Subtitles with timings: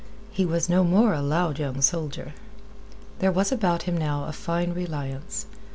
[0.31, 2.33] He was no more a loud young soldier.
[3.19, 5.45] There was about him now a fine reliance.